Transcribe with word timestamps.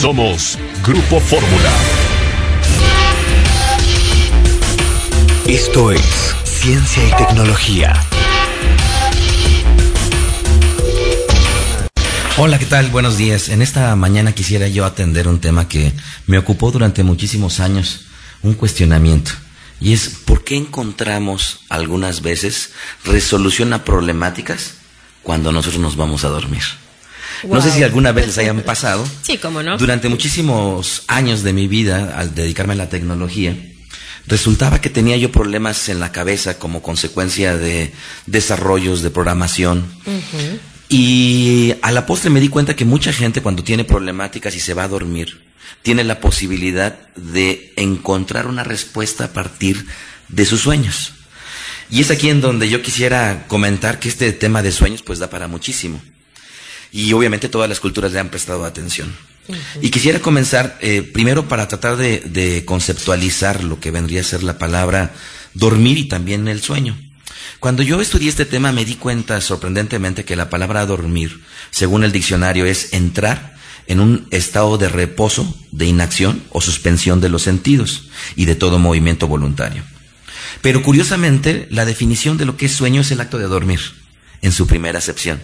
Somos 0.00 0.56
Grupo 0.86 1.18
Fórmula. 1.18 1.72
Esto 5.48 5.90
es 5.90 6.36
Ciencia 6.44 7.02
y 7.04 7.16
Tecnología. 7.16 8.00
Hola, 12.36 12.60
¿qué 12.60 12.66
tal? 12.66 12.90
Buenos 12.90 13.16
días. 13.16 13.48
En 13.48 13.60
esta 13.60 13.96
mañana 13.96 14.30
quisiera 14.30 14.68
yo 14.68 14.84
atender 14.84 15.26
un 15.26 15.40
tema 15.40 15.66
que 15.66 15.92
me 16.28 16.38
ocupó 16.38 16.70
durante 16.70 17.02
muchísimos 17.02 17.58
años, 17.58 18.06
un 18.42 18.54
cuestionamiento. 18.54 19.32
Y 19.80 19.94
es, 19.94 20.10
¿por 20.10 20.44
qué 20.44 20.56
encontramos 20.56 21.62
algunas 21.68 22.22
veces 22.22 22.70
resolución 23.04 23.72
a 23.72 23.84
problemáticas 23.84 24.74
cuando 25.24 25.50
nosotros 25.50 25.82
nos 25.82 25.96
vamos 25.96 26.22
a 26.24 26.28
dormir? 26.28 26.62
No 27.46 27.60
sé 27.60 27.70
si 27.70 27.82
alguna 27.82 28.12
vez 28.12 28.26
les 28.26 28.38
hayan 28.38 28.60
pasado. 28.62 29.06
Sí, 29.22 29.38
cómo 29.38 29.62
no. 29.62 29.78
Durante 29.78 30.08
muchísimos 30.08 31.04
años 31.06 31.42
de 31.42 31.52
mi 31.52 31.68
vida, 31.68 32.18
al 32.18 32.34
dedicarme 32.34 32.74
a 32.74 32.76
la 32.76 32.88
tecnología, 32.88 33.56
resultaba 34.26 34.80
que 34.80 34.90
tenía 34.90 35.16
yo 35.16 35.32
problemas 35.32 35.88
en 35.88 36.00
la 36.00 36.12
cabeza 36.12 36.58
como 36.58 36.82
consecuencia 36.82 37.56
de 37.56 37.92
desarrollos 38.26 39.02
de 39.02 39.10
programación. 39.10 39.86
Y 40.88 41.74
a 41.82 41.92
la 41.92 42.06
postre 42.06 42.30
me 42.30 42.40
di 42.40 42.48
cuenta 42.48 42.76
que 42.76 42.84
mucha 42.84 43.12
gente 43.12 43.42
cuando 43.42 43.62
tiene 43.62 43.84
problemáticas 43.84 44.54
y 44.54 44.60
se 44.60 44.74
va 44.74 44.84
a 44.84 44.88
dormir, 44.88 45.42
tiene 45.82 46.04
la 46.04 46.20
posibilidad 46.20 46.98
de 47.16 47.72
encontrar 47.76 48.46
una 48.46 48.64
respuesta 48.64 49.24
a 49.24 49.32
partir 49.32 49.86
de 50.28 50.44
sus 50.44 50.60
sueños. 50.60 51.12
Y 51.90 52.00
es 52.00 52.10
aquí 52.10 52.28
en 52.28 52.40
donde 52.40 52.68
yo 52.68 52.82
quisiera 52.82 53.46
comentar 53.48 53.98
que 53.98 54.08
este 54.08 54.32
tema 54.32 54.62
de 54.62 54.72
sueños 54.72 55.02
pues 55.02 55.18
da 55.18 55.30
para 55.30 55.48
muchísimo. 55.48 56.02
Y 56.92 57.12
obviamente 57.12 57.48
todas 57.48 57.68
las 57.68 57.80
culturas 57.80 58.12
le 58.12 58.20
han 58.20 58.28
prestado 58.30 58.64
atención. 58.64 59.14
Y 59.80 59.90
quisiera 59.90 60.20
comenzar 60.20 60.78
eh, 60.82 61.02
primero 61.02 61.48
para 61.48 61.68
tratar 61.68 61.96
de, 61.96 62.20
de 62.20 62.64
conceptualizar 62.64 63.64
lo 63.64 63.80
que 63.80 63.90
vendría 63.90 64.20
a 64.20 64.24
ser 64.24 64.42
la 64.42 64.58
palabra 64.58 65.14
dormir 65.54 65.96
y 65.98 66.04
también 66.04 66.48
el 66.48 66.60
sueño. 66.60 66.96
Cuando 67.58 67.82
yo 67.82 68.00
estudié 68.00 68.28
este 68.28 68.44
tema 68.44 68.72
me 68.72 68.84
di 68.84 68.94
cuenta 68.94 69.40
sorprendentemente 69.40 70.24
que 70.24 70.36
la 70.36 70.50
palabra 70.50 70.86
dormir, 70.86 71.42
según 71.70 72.04
el 72.04 72.12
diccionario, 72.12 72.66
es 72.66 72.92
entrar 72.92 73.56
en 73.88 74.00
un 74.00 74.28
estado 74.30 74.78
de 74.78 74.88
reposo, 74.88 75.56
de 75.72 75.86
inacción 75.86 76.44
o 76.50 76.60
suspensión 76.60 77.20
de 77.20 77.30
los 77.30 77.42
sentidos 77.42 78.10
y 78.36 78.44
de 78.44 78.54
todo 78.54 78.78
movimiento 78.78 79.26
voluntario. 79.26 79.82
Pero 80.60 80.82
curiosamente, 80.82 81.66
la 81.70 81.84
definición 81.84 82.36
de 82.36 82.44
lo 82.44 82.56
que 82.56 82.66
es 82.66 82.72
sueño 82.72 83.00
es 83.00 83.10
el 83.10 83.20
acto 83.20 83.38
de 83.38 83.46
dormir, 83.46 83.80
en 84.42 84.52
su 84.52 84.66
primera 84.66 84.98
acepción. 84.98 85.40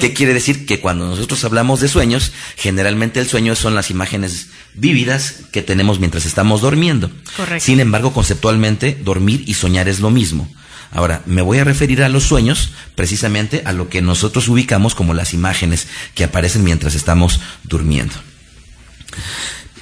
¿Qué 0.00 0.14
quiere 0.14 0.32
decir? 0.32 0.64
Que 0.64 0.80
cuando 0.80 1.06
nosotros 1.06 1.44
hablamos 1.44 1.80
de 1.80 1.88
sueños, 1.88 2.32
generalmente 2.56 3.20
el 3.20 3.28
sueño 3.28 3.54
son 3.54 3.74
las 3.74 3.90
imágenes 3.90 4.48
vívidas 4.74 5.42
que 5.52 5.62
tenemos 5.62 6.00
mientras 6.00 6.24
estamos 6.24 6.62
durmiendo. 6.62 7.10
Correcto. 7.36 7.64
Sin 7.64 7.80
embargo, 7.80 8.12
conceptualmente, 8.12 8.98
dormir 9.02 9.44
y 9.46 9.54
soñar 9.54 9.88
es 9.88 10.00
lo 10.00 10.10
mismo. 10.10 10.50
Ahora, 10.90 11.22
me 11.26 11.42
voy 11.42 11.58
a 11.58 11.64
referir 11.64 12.02
a 12.02 12.08
los 12.08 12.24
sueños 12.24 12.70
precisamente 12.94 13.62
a 13.66 13.72
lo 13.72 13.90
que 13.90 14.00
nosotros 14.00 14.48
ubicamos 14.48 14.94
como 14.94 15.12
las 15.12 15.34
imágenes 15.34 15.86
que 16.14 16.24
aparecen 16.24 16.64
mientras 16.64 16.94
estamos 16.94 17.40
durmiendo. 17.64 18.14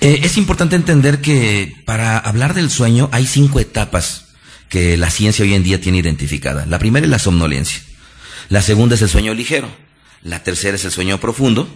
Eh, 0.01 0.21
es 0.25 0.37
importante 0.37 0.77
entender 0.77 1.21
que 1.21 1.75
para 1.85 2.19
hablar 2.19 2.55
del 2.55 2.71
sueño 2.71 3.09
hay 3.13 3.27
cinco 3.27 3.61
etapas 3.61 4.25
que 4.69 4.97
la 4.97 5.11
ciencia 5.11 5.45
hoy 5.45 5.55
en 5.55 5.63
día 5.63 5.81
tiene 5.81 5.99
identificada. 5.99 6.67
La 6.67 6.79
primera 6.81 7.07
es 7.07 7.11
la 7.11 7.21
somnolencia. 7.21 7.81
La 8.49 8.63
segunda 8.63 8.95
es 8.95 9.03
el 9.03 9.09
sueño 9.09 9.35
ligero. 9.35 9.69
La 10.23 10.43
tercera 10.43 10.77
es 10.77 10.85
el 10.85 10.91
sueño 10.91 11.19
profundo. 11.19 11.69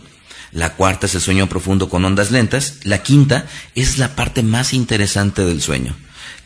La 0.53 0.75
cuarta 0.75 1.07
es 1.07 1.15
el 1.15 1.21
sueño 1.21 1.49
profundo 1.49 1.89
con 1.89 2.05
ondas 2.05 2.31
lentas. 2.31 2.79
La 2.85 3.03
quinta 3.03 3.47
es 3.75 3.99
la 3.99 4.17
parte 4.17 4.43
más 4.43 4.75
interesante 4.75 5.45
del 5.45 5.63
sueño, 5.63 5.95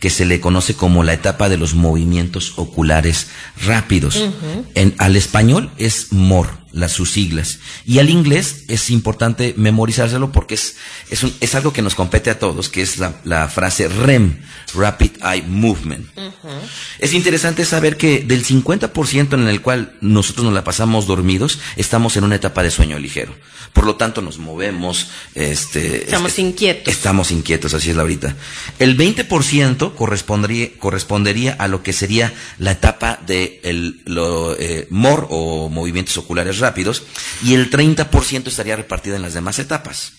que 0.00 0.11
se 0.11 0.27
le 0.27 0.41
conoce 0.41 0.75
como 0.75 1.02
la 1.02 1.14
etapa 1.14 1.48
de 1.48 1.56
los 1.56 1.75
movimientos 1.75 2.55
oculares 2.56 3.29
rápidos. 3.64 4.23
en, 4.74 4.95
al 4.98 5.17
español 5.17 5.70
es 5.79 6.13
MOR, 6.13 6.64
las 6.74 6.92
sus 6.92 7.12
siglas. 7.12 7.61
Y 7.86 8.01
al 8.01 8.11
inglés 8.11 8.64
es 8.68 8.90
importante 8.90 9.55
memorizárselo 9.57 10.33
porque 10.33 10.55
es, 10.57 10.77
es, 11.11 11.23
un- 11.23 11.33
es 11.40 11.55
algo 11.55 11.73
que 11.73 11.83
nos 11.83 11.95
compete 11.95 12.30
a 12.30 12.39
todos, 12.39 12.68
que 12.68 12.83
es 12.83 12.98
la, 12.98 13.20
la 13.24 13.48
frase 13.48 13.89
REM, 13.89 14.40
Rapid 14.74 15.13
Eye 15.24 15.45
Movement. 15.46 16.07
Es 16.98 17.13
interesante 17.14 17.64
saber 17.64 17.96
que 17.96 18.20
del 18.20 18.45
50% 18.45 19.34
en 19.34 19.48
el 19.48 19.61
cual 19.63 19.96
nosotros 20.01 20.45
nos 20.45 20.55
la 20.55 20.64
pasamos 20.64 21.07
dormidos, 21.07 21.58
estamos 21.77 22.17
en 22.17 22.24
una 22.24 22.34
etapa 22.36 22.63
de 22.63 22.70
sueño 22.70 22.98
ligero. 22.98 23.34
Por 23.73 23.86
lo 23.86 23.96
tanto, 23.96 24.23
nos 24.23 24.39
movemos, 24.39 25.08
este, 25.34 26.05
Estamos 26.05 26.30
este, 26.30 26.42
inquietos. 26.42 26.92
Estamos 26.95 27.30
inquietos, 27.33 27.74
así 27.74 27.90
es 27.90 27.96
Laurita. 27.96 28.36
El 28.79 28.96
20% 28.96 29.95
correspondería, 29.95 30.68
correspondería 30.79 31.55
a 31.58 31.67
lo 31.67 31.83
que 31.83 31.92
sería 31.92 32.33
la 32.58 32.70
etapa 32.73 33.18
de 33.27 33.61
el, 33.64 34.01
lo, 34.05 34.57
eh, 34.58 34.86
MOR 34.90 35.27
o 35.30 35.68
movimientos 35.70 36.17
oculares 36.18 36.58
rápidos 36.64 37.02
y 37.45 37.55
el 37.55 37.70
30% 37.70 38.48
estaría 38.48 38.77
repartido 38.77 39.17
en 39.17 39.23
las 39.23 39.35
demás 39.35 39.58
etapas. 39.58 40.14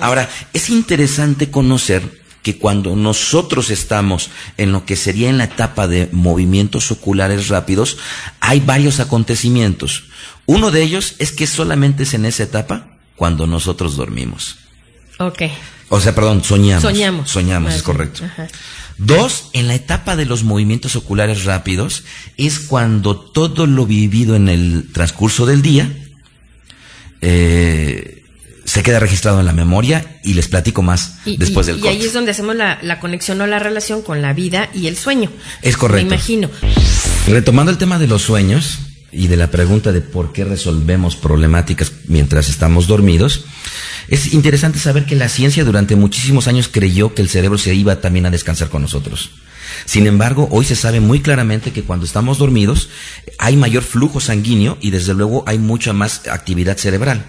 Ahora, 0.00 0.28
es 0.52 0.68
interesante 0.68 1.50
conocer 1.50 2.02
que 2.42 2.58
cuando 2.58 2.94
nosotros 2.94 3.70
estamos 3.70 4.30
en 4.56 4.72
lo 4.72 4.84
que 4.84 4.96
sería 4.96 5.30
en 5.30 5.38
la 5.38 5.44
etapa 5.44 5.88
de 5.88 6.08
movimientos 6.12 6.90
oculares 6.92 7.48
rápidos, 7.48 7.98
hay 8.40 8.60
varios 8.60 9.00
acontecimientos. 9.00 10.04
Uno 10.46 10.70
de 10.70 10.82
ellos 10.82 11.14
es 11.18 11.32
que 11.32 11.46
solamente 11.46 12.04
es 12.04 12.14
en 12.14 12.24
esa 12.24 12.44
etapa 12.44 12.98
cuando 13.16 13.46
nosotros 13.46 13.96
dormimos. 13.96 14.58
Ok. 15.18 15.42
O 15.88 16.00
sea, 16.00 16.14
perdón, 16.14 16.42
soñamos. 16.44 16.82
Soñamos. 16.82 17.30
Soñamos, 17.30 17.74
es 17.74 17.82
correcto. 17.82 18.24
ajá. 18.24 18.48
Dos, 18.98 19.50
en 19.52 19.68
la 19.68 19.74
etapa 19.74 20.16
de 20.16 20.24
los 20.24 20.42
movimientos 20.42 20.96
oculares 20.96 21.44
rápidos 21.44 22.04
es 22.38 22.58
cuando 22.60 23.14
todo 23.16 23.66
lo 23.66 23.84
vivido 23.86 24.36
en 24.36 24.48
el 24.48 24.88
transcurso 24.92 25.44
del 25.44 25.60
día 25.62 25.92
eh, 27.20 28.22
se 28.64 28.82
queda 28.82 28.98
registrado 28.98 29.38
en 29.40 29.46
la 29.46 29.52
memoria 29.52 30.18
y 30.24 30.34
les 30.34 30.48
platico 30.48 30.82
más 30.82 31.16
Y, 31.24 31.36
después 31.36 31.66
y- 31.66 31.70
del 31.70 31.78
y 31.78 31.82
corte. 31.82 31.96
ahí 31.98 32.04
es 32.04 32.12
donde 32.12 32.30
hacemos 32.32 32.56
la, 32.56 32.78
la 32.82 32.98
conexión 32.98 33.40
o 33.40 33.46
la 33.46 33.58
relación 33.58 34.02
con 34.02 34.22
la 34.22 34.32
vida 34.32 34.68
y 34.74 34.86
el 34.88 34.96
sueño. 34.96 35.30
Es 35.62 35.76
correcto. 35.76 36.08
Me 36.08 36.14
imagino. 36.16 36.50
Retomando 37.28 37.70
el 37.70 37.78
tema 37.78 37.98
de 37.98 38.06
los 38.08 38.22
sueños 38.22 38.78
y 39.12 39.28
de 39.28 39.36
la 39.36 39.50
pregunta 39.50 39.92
de 39.92 40.00
por 40.00 40.32
qué 40.32 40.44
resolvemos 40.44 41.16
problemáticas 41.16 41.92
mientras 42.06 42.48
estamos 42.48 42.86
dormidos, 42.86 43.44
es 44.08 44.32
interesante 44.34 44.78
saber 44.78 45.06
que 45.06 45.16
la 45.16 45.28
ciencia 45.28 45.64
durante 45.64 45.96
muchísimos 45.96 46.48
años 46.48 46.68
creyó 46.68 47.14
que 47.14 47.22
el 47.22 47.28
cerebro 47.28 47.58
se 47.58 47.74
iba 47.74 48.00
también 48.00 48.26
a 48.26 48.30
descansar 48.30 48.68
con 48.68 48.82
nosotros. 48.82 49.30
Sin 49.84 50.06
embargo, 50.06 50.48
hoy 50.50 50.64
se 50.64 50.76
sabe 50.76 51.00
muy 51.00 51.20
claramente 51.20 51.72
que 51.72 51.82
cuando 51.82 52.06
estamos 52.06 52.38
dormidos 52.38 52.88
hay 53.38 53.56
mayor 53.56 53.82
flujo 53.82 54.20
sanguíneo 54.20 54.78
y 54.80 54.90
desde 54.90 55.14
luego 55.14 55.44
hay 55.46 55.58
mucha 55.58 55.92
más 55.92 56.26
actividad 56.28 56.76
cerebral. 56.76 57.24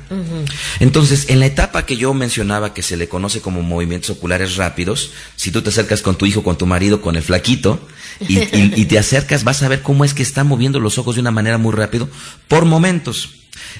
Entonces, 0.79 1.25
en 1.29 1.39
la 1.39 1.45
etapa 1.47 1.85
que 1.85 1.97
yo 1.97 2.13
mencionaba 2.13 2.73
que 2.73 2.81
se 2.83 2.97
le 2.97 3.07
conoce 3.09 3.41
como 3.41 3.61
movimientos 3.61 4.09
oculares 4.11 4.55
rápidos, 4.55 5.11
si 5.35 5.51
tú 5.51 5.61
te 5.61 5.69
acercas 5.69 6.01
con 6.01 6.15
tu 6.17 6.25
hijo, 6.25 6.43
con 6.43 6.57
tu 6.57 6.65
marido, 6.65 7.01
con 7.01 7.15
el 7.15 7.23
flaquito, 7.23 7.87
y, 8.19 8.39
y- 8.39 8.73
y 8.75 8.85
te 8.85 8.97
acercas, 8.97 9.43
vas 9.43 9.61
a 9.63 9.67
ver 9.67 9.81
cómo 9.81 10.03
es 10.05 10.13
que 10.13 10.23
está 10.23 10.43
moviendo 10.43 10.79
los 10.79 10.97
ojos 10.97 11.15
de 11.15 11.21
una 11.21 11.31
manera 11.31 11.57
muy 11.57 11.73
rápido 11.73 12.09
por 12.47 12.65
momentos. 12.65 13.29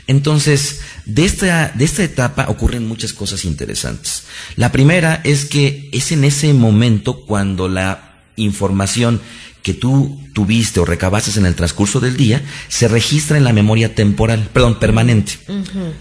Entonces, 0.07 0.81
de 1.06 1.25
esta, 1.25 1.72
de 1.75 1.85
esta 1.85 2.03
etapa 2.03 2.45
ocurren 2.50 2.88
muchas 2.88 3.13
cosas 3.13 3.45
interesantes. 3.45 4.24
La 4.56 4.72
primera 4.72 5.22
es 5.24 5.45
que 5.45 5.89
es 5.91 6.12
en 6.12 6.24
ese 6.24 6.53
momento 6.53 7.22
cuando 7.25 7.68
la 7.68 8.06
información 8.37 9.19
que 9.67 9.73
tú 9.73 10.17
tuviste 10.33 10.79
o 10.79 10.85
recabaste 10.85 11.37
en 11.37 11.45
el 11.45 11.55
transcurso 11.55 11.99
del 11.99 12.15
día 12.15 12.41
se 12.69 12.87
registra 12.87 13.37
en 13.37 13.43
la 13.43 13.51
memoria 13.51 13.95
temporal, 13.95 14.49
perdón, 14.53 14.79
permanente. 14.79 15.33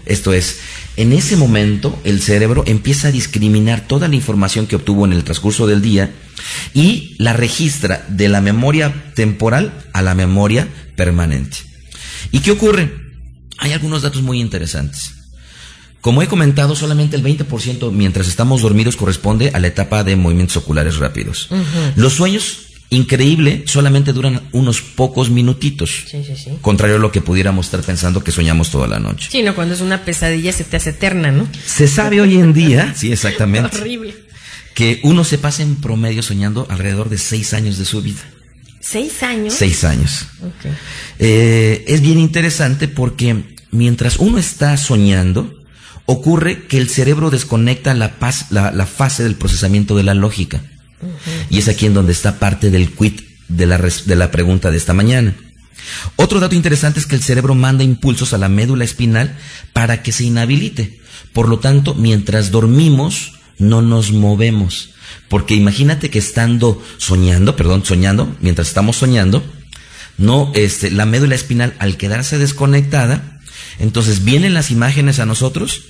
Esto 0.05 0.31
es, 0.31 0.59
en 0.95 1.11
ese 1.11 1.35
momento 1.35 1.99
el 2.05 2.21
cerebro 2.21 2.63
empieza 2.65 3.09
a 3.09 3.11
discriminar 3.11 3.81
toda 3.85 4.07
la 4.07 4.15
información 4.15 4.67
que 4.67 4.77
obtuvo 4.77 5.03
en 5.05 5.11
el 5.11 5.25
transcurso 5.25 5.67
del 5.67 5.81
día 5.81 6.11
y 6.73 7.15
la 7.19 7.33
registra 7.33 8.05
de 8.07 8.29
la 8.29 8.39
memoria 8.39 9.11
temporal 9.15 9.73
a 9.91 10.01
la 10.01 10.15
memoria 10.15 10.69
permanente. 10.95 11.57
¿Y 12.31 12.39
qué 12.39 12.51
ocurre? 12.51 12.93
Hay 13.57 13.73
algunos 13.73 14.01
datos 14.01 14.21
muy 14.21 14.39
interesantes. 14.39 15.16
Como 16.01 16.21
he 16.21 16.27
comentado, 16.27 16.75
solamente 16.75 17.15
el 17.15 17.23
20% 17.23 17.91
mientras 17.91 18.27
estamos 18.27 18.61
dormidos 18.61 18.95
corresponde 18.95 19.51
a 19.53 19.59
la 19.59 19.67
etapa 19.67 20.03
de 20.03 20.15
movimientos 20.15 20.57
oculares 20.57 20.97
rápidos. 20.97 21.49
Los 21.95 22.13
sueños, 22.13 22.59
increíble, 22.89 23.63
solamente 23.67 24.13
duran 24.13 24.41
unos 24.53 24.81
pocos 24.81 25.29
minutitos. 25.29 26.05
Sí, 26.09 26.23
sí, 26.25 26.35
sí. 26.37 26.51
Contrario 26.61 26.95
a 26.97 26.99
lo 26.99 27.11
que 27.11 27.19
pudiéramos 27.21 27.65
estar 27.65 27.81
pensando 27.81 28.23
que 28.23 28.31
soñamos 28.31 28.69
toda 28.69 28.87
la 28.87 28.99
noche. 28.99 29.27
Sí, 29.31 29.41
no, 29.41 29.55
cuando 29.55 29.73
es 29.73 29.81
una 29.81 30.05
pesadilla 30.05 30.53
se 30.53 30.63
te 30.63 30.77
hace 30.77 30.91
eterna, 30.91 31.31
¿no? 31.31 31.47
Se 31.65 31.87
sabe 31.87 32.21
hoy 32.21 32.35
en 32.35 32.53
día, 32.53 32.93
sí, 32.97 33.11
exactamente, 33.11 33.77
Horrible. 33.77 34.15
que 34.75 34.99
uno 35.03 35.23
se 35.25 35.37
pasa 35.39 35.63
en 35.63 35.75
promedio 35.77 36.21
soñando 36.23 36.67
alrededor 36.69 37.09
de 37.09 37.17
seis 37.17 37.53
años 37.53 37.77
de 37.77 37.85
su 37.85 38.01
vida. 38.01 38.21
¿Seis 38.79 39.21
años? 39.23 39.53
Seis 39.55 39.83
años. 39.83 40.27
Ok. 40.41 40.71
Eh, 41.19 41.83
es 41.87 41.99
bien 41.99 42.19
interesante 42.19 42.87
porque 42.87 43.55
mientras 43.71 44.17
uno 44.19 44.37
está 44.37 44.77
soñando, 44.77 45.53
ocurre 46.07 46.65
que 46.67 46.77
el 46.77 46.89
cerebro 46.89 47.29
desconecta 47.29 47.93
la, 47.93 48.17
paz, 48.17 48.47
la, 48.49 48.71
la 48.71 48.87
fase 48.87 49.23
del 49.23 49.35
procesamiento 49.35 49.95
de 49.95 50.03
la 50.03 50.15
lógica. 50.15 50.61
Y 51.49 51.59
es 51.59 51.67
aquí 51.67 51.85
en 51.85 51.93
donde 51.93 52.13
está 52.13 52.39
parte 52.39 52.71
del 52.71 52.91
quit 52.91 53.21
de 53.49 53.67
la, 53.67 53.77
de 53.77 54.15
la 54.15 54.31
pregunta 54.31 54.71
de 54.71 54.77
esta 54.77 54.93
mañana. 54.93 55.35
Otro 56.15 56.39
dato 56.39 56.55
interesante 56.55 56.99
es 56.99 57.05
que 57.05 57.15
el 57.15 57.21
cerebro 57.21 57.55
manda 57.55 57.83
impulsos 57.83 58.33
a 58.33 58.37
la 58.37 58.49
médula 58.49 58.85
espinal 58.85 59.37
para 59.73 60.01
que 60.01 60.13
se 60.13 60.23
inhabilite. 60.23 60.99
Por 61.33 61.49
lo 61.49 61.59
tanto, 61.59 61.93
mientras 61.93 62.51
dormimos, 62.51 63.33
no 63.59 63.81
nos 63.81 64.11
movemos. 64.11 64.91
Porque 65.27 65.55
imagínate 65.55 66.09
que 66.09 66.19
estando 66.19 66.81
soñando, 66.97 67.57
perdón, 67.57 67.85
soñando, 67.85 68.33
mientras 68.39 68.69
estamos 68.69 68.95
soñando, 68.95 69.43
no, 70.17 70.51
este, 70.55 70.89
la 70.89 71.05
médula 71.05 71.35
espinal 71.35 71.75
al 71.79 71.97
quedarse 71.97 72.37
desconectada, 72.37 73.41
entonces 73.77 74.23
vienen 74.23 74.53
las 74.53 74.71
imágenes 74.71 75.19
a 75.19 75.25
nosotros 75.25 75.83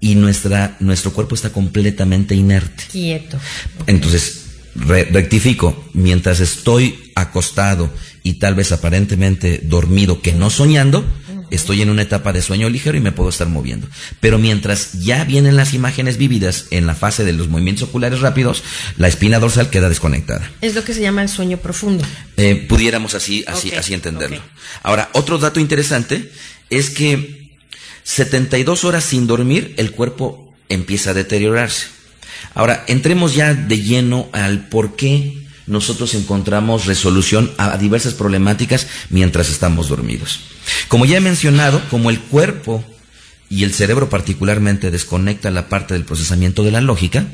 y 0.00 0.14
nuestra, 0.14 0.76
nuestro 0.80 1.12
cuerpo 1.12 1.34
está 1.34 1.50
completamente 1.50 2.34
inerte. 2.34 2.84
Quieto. 2.90 3.38
Entonces, 3.86 4.46
rectifico, 4.74 5.88
mientras 5.92 6.40
estoy 6.40 7.12
acostado 7.14 7.90
y 8.22 8.34
tal 8.34 8.54
vez 8.54 8.72
aparentemente 8.72 9.60
dormido, 9.64 10.20
que 10.20 10.32
no 10.32 10.50
soñando, 10.50 11.04
estoy 11.50 11.82
en 11.82 11.90
una 11.90 12.02
etapa 12.02 12.32
de 12.32 12.42
sueño 12.42 12.68
ligero 12.68 12.96
y 12.96 13.00
me 13.00 13.12
puedo 13.12 13.30
estar 13.30 13.48
moviendo. 13.48 13.88
Pero 14.20 14.38
mientras 14.38 14.92
ya 14.92 15.24
vienen 15.24 15.56
las 15.56 15.74
imágenes 15.74 16.16
vividas 16.16 16.66
en 16.70 16.86
la 16.86 16.94
fase 16.94 17.24
de 17.24 17.32
los 17.32 17.48
movimientos 17.48 17.88
oculares 17.88 18.20
rápidos, 18.20 18.62
la 18.96 19.08
espina 19.08 19.38
dorsal 19.38 19.70
queda 19.70 19.88
desconectada. 19.88 20.48
Es 20.60 20.74
lo 20.74 20.84
que 20.84 20.94
se 20.94 21.00
llama 21.00 21.22
el 21.22 21.28
sueño 21.28 21.58
profundo. 21.58 22.04
Eh, 22.36 22.66
pudiéramos 22.68 23.14
así, 23.14 23.44
así, 23.46 23.72
así 23.72 23.94
entenderlo. 23.94 24.40
Ahora, 24.82 25.10
otro 25.12 25.38
dato 25.38 25.58
interesante 25.58 26.30
es 26.70 26.90
que 26.90 27.47
72 28.08 28.84
horas 28.84 29.04
sin 29.04 29.26
dormir, 29.26 29.74
el 29.76 29.90
cuerpo 29.90 30.50
empieza 30.70 31.10
a 31.10 31.14
deteriorarse. 31.14 31.88
Ahora, 32.54 32.82
entremos 32.86 33.34
ya 33.34 33.52
de 33.52 33.82
lleno 33.82 34.30
al 34.32 34.70
por 34.70 34.96
qué 34.96 35.46
nosotros 35.66 36.14
encontramos 36.14 36.86
resolución 36.86 37.52
a 37.58 37.76
diversas 37.76 38.14
problemáticas 38.14 38.86
mientras 39.10 39.50
estamos 39.50 39.90
dormidos. 39.90 40.40
Como 40.88 41.04
ya 41.04 41.18
he 41.18 41.20
mencionado, 41.20 41.82
como 41.90 42.08
el 42.08 42.18
cuerpo 42.18 42.82
y 43.50 43.64
el 43.64 43.74
cerebro 43.74 44.08
particularmente 44.08 44.90
desconecta 44.90 45.50
la 45.50 45.68
parte 45.68 45.92
del 45.92 46.06
procesamiento 46.06 46.62
de 46.62 46.70
la 46.70 46.80
lógica, 46.80 47.26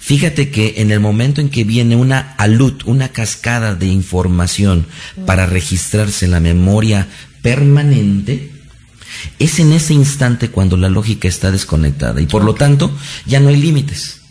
fíjate 0.00 0.48
que 0.48 0.76
en 0.78 0.92
el 0.92 1.00
momento 1.00 1.42
en 1.42 1.50
que 1.50 1.64
viene 1.64 1.94
una 1.94 2.34
alud, 2.38 2.80
una 2.86 3.10
cascada 3.10 3.74
de 3.74 3.88
información 3.88 4.86
para 5.26 5.44
registrarse 5.44 6.24
en 6.24 6.30
la 6.30 6.40
memoria 6.40 7.06
permanente, 7.42 8.55
es 9.38 9.58
en 9.58 9.72
ese 9.72 9.94
instante 9.94 10.50
cuando 10.50 10.76
la 10.76 10.88
lógica 10.88 11.28
está 11.28 11.50
desconectada 11.50 12.20
y 12.20 12.26
por 12.26 12.44
lo 12.44 12.54
tanto 12.54 12.90
ya 13.26 13.40
no 13.40 13.48
hay 13.48 13.56
límites. 13.56 14.22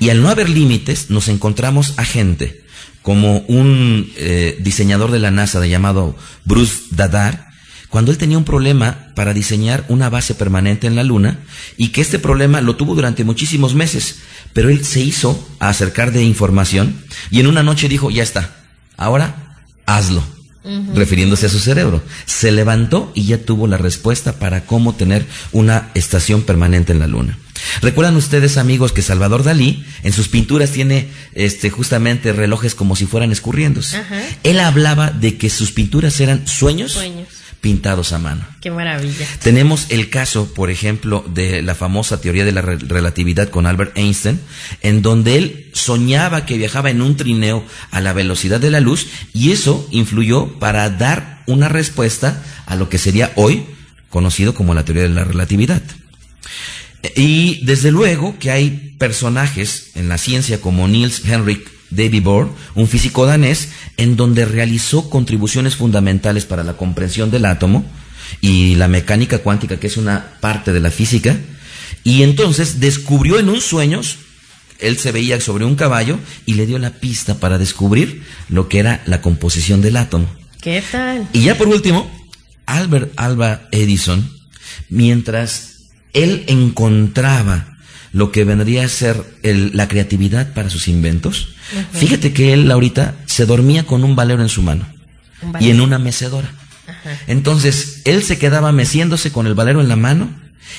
Y 0.00 0.08
al 0.10 0.20
no 0.20 0.30
haber 0.30 0.48
límites, 0.48 1.10
nos 1.10 1.28
encontramos 1.28 1.94
a 1.96 2.04
gente 2.04 2.64
como 3.02 3.38
un 3.40 4.12
eh, 4.16 4.58
diseñador 4.60 5.10
de 5.10 5.18
la 5.20 5.30
NASA 5.30 5.60
de 5.60 5.68
llamado 5.68 6.16
Bruce 6.44 6.82
Dadar, 6.90 7.48
cuando 7.88 8.10
él 8.10 8.18
tenía 8.18 8.38
un 8.38 8.44
problema 8.44 9.12
para 9.14 9.32
diseñar 9.32 9.84
una 9.88 10.10
base 10.10 10.34
permanente 10.34 10.88
en 10.88 10.96
la 10.96 11.04
Luna 11.04 11.38
y 11.76 11.88
que 11.88 12.00
este 12.00 12.18
problema 12.18 12.60
lo 12.60 12.74
tuvo 12.74 12.96
durante 12.96 13.22
muchísimos 13.22 13.74
meses, 13.74 14.20
pero 14.52 14.70
él 14.70 14.84
se 14.84 15.00
hizo 15.00 15.48
acercar 15.60 16.10
de 16.10 16.24
información 16.24 17.04
y 17.30 17.38
en 17.38 17.46
una 17.46 17.62
noche 17.62 17.88
dijo, 17.88 18.10
ya 18.10 18.24
está, 18.24 18.56
ahora 18.96 19.58
hazlo 19.86 20.33
refiriéndose 20.94 21.46
a 21.46 21.50
su 21.50 21.58
cerebro. 21.58 22.02
Se 22.26 22.50
levantó 22.52 23.12
y 23.14 23.24
ya 23.26 23.38
tuvo 23.38 23.66
la 23.66 23.76
respuesta 23.76 24.38
para 24.38 24.64
cómo 24.66 24.94
tener 24.94 25.26
una 25.52 25.90
estación 25.94 26.42
permanente 26.42 26.92
en 26.92 26.98
la 26.98 27.06
luna. 27.06 27.38
¿Recuerdan 27.80 28.16
ustedes, 28.16 28.56
amigos, 28.56 28.92
que 28.92 29.02
Salvador 29.02 29.42
Dalí 29.42 29.84
en 30.02 30.12
sus 30.12 30.28
pinturas 30.28 30.70
tiene 30.70 31.08
este, 31.34 31.70
justamente 31.70 32.32
relojes 32.32 32.74
como 32.74 32.96
si 32.96 33.06
fueran 33.06 33.32
escurriéndose? 33.32 34.02
Él 34.42 34.60
hablaba 34.60 35.10
de 35.10 35.36
que 35.36 35.50
sus 35.50 35.72
pinturas 35.72 36.20
eran 36.20 36.46
sueños, 36.46 36.92
sueños 36.92 37.23
pintados 37.64 38.12
a 38.12 38.18
mano. 38.18 38.46
Qué 38.60 38.70
maravilla. 38.70 39.26
Tenemos 39.42 39.86
el 39.88 40.10
caso, 40.10 40.52
por 40.52 40.70
ejemplo, 40.70 41.24
de 41.26 41.62
la 41.62 41.74
famosa 41.74 42.20
teoría 42.20 42.44
de 42.44 42.52
la 42.52 42.60
relatividad 42.60 43.48
con 43.48 43.64
Albert 43.64 43.96
Einstein, 43.96 44.38
en 44.82 45.00
donde 45.00 45.38
él 45.38 45.70
soñaba 45.72 46.44
que 46.44 46.58
viajaba 46.58 46.90
en 46.90 47.00
un 47.00 47.16
trineo 47.16 47.64
a 47.90 48.02
la 48.02 48.12
velocidad 48.12 48.60
de 48.60 48.70
la 48.70 48.80
luz 48.80 49.06
y 49.32 49.52
eso 49.52 49.88
influyó 49.90 50.58
para 50.58 50.90
dar 50.90 51.42
una 51.46 51.70
respuesta 51.70 52.42
a 52.66 52.76
lo 52.76 52.90
que 52.90 52.98
sería 52.98 53.32
hoy 53.34 53.64
conocido 54.10 54.52
como 54.52 54.74
la 54.74 54.84
teoría 54.84 55.04
de 55.04 55.08
la 55.08 55.24
relatividad. 55.24 55.80
Y 57.16 57.64
desde 57.64 57.90
luego 57.90 58.38
que 58.38 58.50
hay 58.50 58.94
personajes 58.98 59.92
en 59.94 60.10
la 60.10 60.18
ciencia 60.18 60.60
como 60.60 60.86
Niels 60.86 61.22
Henrik 61.24 61.66
David 61.94 62.22
Bohr, 62.22 62.50
un 62.74 62.88
físico 62.88 63.26
danés, 63.26 63.68
en 63.96 64.16
donde 64.16 64.44
realizó 64.44 65.10
contribuciones 65.10 65.76
fundamentales 65.76 66.44
para 66.44 66.64
la 66.64 66.76
comprensión 66.76 67.30
del 67.30 67.44
átomo 67.44 67.84
y 68.40 68.74
la 68.74 68.88
mecánica 68.88 69.38
cuántica, 69.38 69.78
que 69.78 69.86
es 69.86 69.96
una 69.96 70.38
parte 70.40 70.72
de 70.72 70.80
la 70.80 70.90
física, 70.90 71.36
y 72.02 72.22
entonces 72.22 72.80
descubrió 72.80 73.38
en 73.38 73.48
un 73.48 73.60
sueño, 73.60 74.00
él 74.78 74.98
se 74.98 75.12
veía 75.12 75.40
sobre 75.40 75.64
un 75.64 75.76
caballo 75.76 76.18
y 76.46 76.54
le 76.54 76.66
dio 76.66 76.78
la 76.78 76.90
pista 76.90 77.34
para 77.34 77.58
descubrir 77.58 78.22
lo 78.48 78.68
que 78.68 78.80
era 78.80 79.02
la 79.06 79.20
composición 79.20 79.80
del 79.80 79.96
átomo. 79.96 80.26
¿Qué 80.60 80.82
tal? 80.90 81.28
Y 81.32 81.42
ya 81.42 81.56
por 81.56 81.68
último, 81.68 82.10
Albert 82.66 83.12
Alba 83.16 83.68
Edison, 83.70 84.30
mientras 84.88 85.90
él 86.12 86.44
encontraba 86.46 87.73
lo 88.14 88.30
que 88.30 88.44
vendría 88.44 88.84
a 88.84 88.88
ser 88.88 89.22
la 89.42 89.88
creatividad 89.88 90.54
para 90.54 90.70
sus 90.70 90.86
inventos. 90.86 91.48
Fíjate 91.92 92.32
que 92.32 92.52
él 92.52 92.70
ahorita 92.70 93.16
se 93.26 93.44
dormía 93.44 93.86
con 93.86 94.04
un 94.04 94.14
valero 94.14 94.40
en 94.40 94.48
su 94.48 94.62
mano 94.62 94.86
y 95.58 95.70
en 95.70 95.80
una 95.80 95.98
mecedora. 95.98 96.48
Entonces, 97.26 98.02
él 98.04 98.22
se 98.22 98.38
quedaba 98.38 98.70
meciéndose 98.70 99.32
con 99.32 99.48
el 99.48 99.54
valero 99.54 99.80
en 99.80 99.88
la 99.88 99.96
mano 99.96 100.30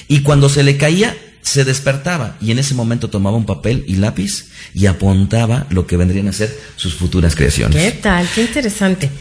y 0.07 0.21
cuando 0.21 0.47
se 0.47 0.63
le 0.63 0.77
caía, 0.77 1.15
se 1.41 1.65
despertaba 1.65 2.37
y 2.39 2.51
en 2.51 2.59
ese 2.59 2.73
momento 2.73 3.09
tomaba 3.09 3.35
un 3.35 3.45
papel 3.45 3.83
y 3.85 3.97
lápiz 3.97 4.45
y 4.73 4.85
apuntaba 4.85 5.67
lo 5.69 5.85
que 5.85 5.97
vendrían 5.97 6.29
a 6.29 6.33
ser 6.33 6.57
sus 6.77 6.95
futuras 6.95 7.35
creaciones. 7.35 7.75
¿Qué 7.75 7.99
tal? 7.99 8.27
Qué 8.33 8.43
interesante. 8.43 9.11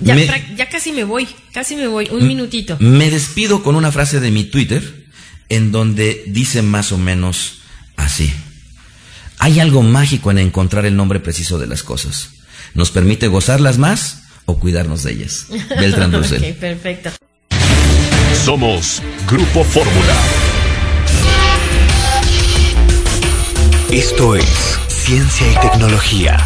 Ya, 0.00 0.14
ya 0.56 0.68
casi 0.68 0.92
me 0.92 1.04
voy, 1.04 1.26
casi 1.52 1.74
me 1.74 1.86
voy, 1.86 2.08
un 2.10 2.28
minutito. 2.28 2.76
Me 2.80 3.10
despido 3.10 3.62
con 3.62 3.76
una 3.76 3.90
frase 3.90 4.20
de 4.20 4.30
mi 4.30 4.44
Twitter 4.44 5.06
en 5.48 5.72
donde 5.72 6.22
dice 6.26 6.60
más 6.60 6.92
o 6.92 6.98
menos 6.98 7.61
así. 8.02 8.32
Hay 9.38 9.60
algo 9.60 9.82
mágico 9.82 10.30
en 10.30 10.38
encontrar 10.38 10.86
el 10.86 10.96
nombre 10.96 11.20
preciso 11.20 11.58
de 11.58 11.66
las 11.66 11.82
cosas. 11.82 12.30
Nos 12.74 12.90
permite 12.90 13.28
gozarlas 13.28 13.78
más 13.78 14.24
o 14.44 14.58
cuidarnos 14.58 15.02
de 15.02 15.12
ellas. 15.12 15.46
Beltrán 15.70 16.12
Russell. 16.16 16.42
ok, 16.42 16.56
perfecto. 16.58 17.10
Somos 18.44 19.02
Grupo 19.28 19.64
Fórmula. 19.64 20.14
Esto 23.90 24.36
es 24.36 24.78
Ciencia 24.88 25.46
y 25.52 25.54
Tecnología. 25.68 26.38